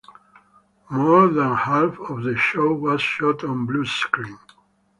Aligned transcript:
More 0.89 1.27
than 1.27 1.53
half 1.53 1.95
of 1.99 2.23
the 2.23 2.35
show 2.35 2.73
was 2.73 3.03
shot 3.03 3.43
on 3.43 3.67
bluescreen. 3.67 4.39